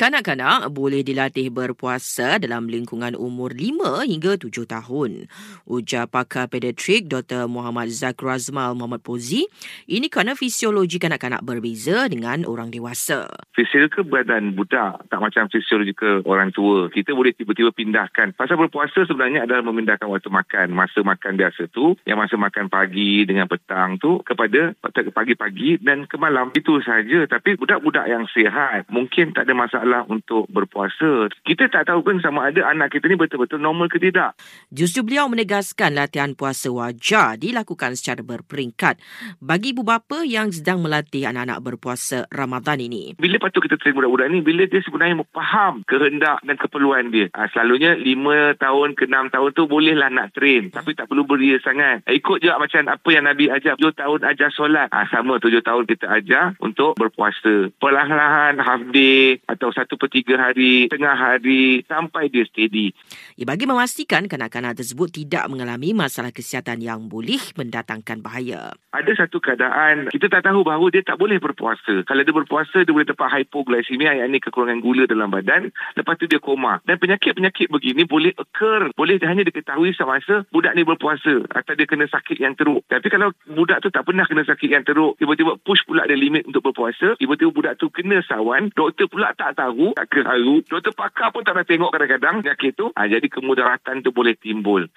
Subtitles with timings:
[0.00, 5.28] Kanak-kanak boleh dilatih berpuasa dalam lingkungan umur 5 hingga 7 tahun.
[5.68, 7.44] Ujar pakar pediatrik Dr.
[7.44, 9.44] Muhammad Zakrazmal Muhammad Pozi,
[9.92, 13.28] ini kerana fisiologi kanak-kanak berbeza dengan orang dewasa.
[13.52, 15.92] Fisiologi badan budak tak macam fisiologi
[16.24, 16.88] orang tua.
[16.88, 18.32] Kita boleh tiba-tiba pindahkan.
[18.32, 20.72] Pasal berpuasa sebenarnya adalah memindahkan waktu makan.
[20.72, 24.72] Masa makan biasa tu, yang masa makan pagi dengan petang tu kepada
[25.12, 26.48] pagi-pagi dan ke malam.
[26.56, 27.28] Itu saja.
[27.28, 31.26] Tapi budak-budak yang sihat mungkin tak ada masalah masalah untuk berpuasa.
[31.42, 34.38] Kita tak tahu pun sama ada anak kita ni betul-betul normal ke tidak.
[34.70, 39.02] Justru beliau menegaskan latihan puasa wajar dilakukan secara berperingkat
[39.42, 43.18] bagi ibu bapa yang sedang melatih anak-anak berpuasa Ramadan ini.
[43.18, 44.38] Bila patut kita train budak-budak ni?
[44.38, 47.26] Bila dia sebenarnya faham kehendak dan keperluan dia.
[47.34, 50.70] Ha, selalunya 5 tahun ke 6 tahun tu bolehlah nak train.
[50.70, 52.06] Tapi tak perlu beria sangat.
[52.06, 53.74] Ha, ikut je macam apa yang Nabi ajar.
[53.74, 54.88] 7 tahun ajar solat.
[54.94, 57.72] Ha, sama 7 tahun kita ajar untuk berpuasa.
[57.80, 62.92] Perlahan-lahan half day atau satu per tiga hari, tengah hari sampai dia steady.
[63.40, 68.76] Ia bagi memastikan kanak-kanak tersebut tidak mengalami masalah kesihatan yang boleh mendatangkan bahaya.
[68.92, 72.04] Ada satu keadaan kita tak tahu bahawa dia tak boleh berpuasa.
[72.04, 75.72] Kalau dia berpuasa dia boleh tempat hypoglycemia ini kekurangan gula dalam badan.
[75.96, 76.82] Lepas tu dia koma.
[76.84, 78.92] Dan penyakit-penyakit begini boleh occur.
[78.92, 82.82] Boleh hanya diketahui semasa budak ni berpuasa atau dia kena sakit yang teruk.
[82.90, 86.44] Tapi kalau budak tu tak pernah kena sakit yang teruk, tiba-tiba push pula dia limit
[86.50, 90.56] untuk berpuasa, tiba-tiba budak tu kena sawan, doktor pula tak tahu tahu, tak keharu.
[90.66, 92.88] Doktor pakar pun tak nak tengok kadang-kadang penyakit tu.
[92.96, 94.88] Ha, jadi kemudaratan tu boleh timbul.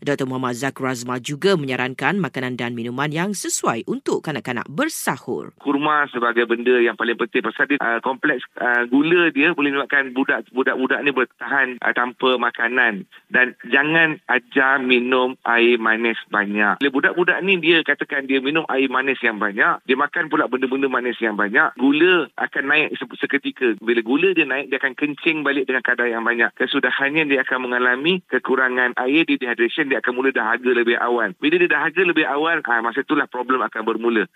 [0.00, 0.24] Dr.
[0.24, 5.52] Muhammad Zak Razma juga menyarankan makanan dan minuman yang sesuai untuk kanak-kanak bersahur.
[5.60, 7.44] Kurma sebagai benda yang paling penting.
[7.44, 10.10] Pasal dia uh, kompleks uh, gula dia boleh menyebabkan
[10.50, 13.06] budak-budak ni bertahan uh, tanpa makanan.
[13.30, 16.80] Dan jangan ajar minum air manis banyak.
[16.82, 19.84] Bila budak-budak ni dia katakan dia minum air manis yang banyak.
[19.86, 21.76] Dia makan pula benda-benda manis yang banyak.
[21.78, 23.76] Gula akan naik seketika.
[23.82, 26.54] Bila gula dia naik, dia akan kencing balik dengan kadar yang banyak.
[26.54, 31.34] Kesudahannya dia akan mengalami kekurangan air di dehydration, dia akan mula dahaga lebih awal.
[31.42, 34.30] Bila dia dahaga lebih awal, ha, masa itulah problem akan bermula.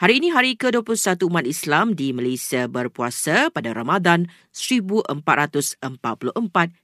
[0.00, 6.32] Hari ini hari ke-21 umat Islam di Malaysia berpuasa pada Ramadan 1444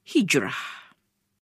[0.05, 0.88] Hijrah.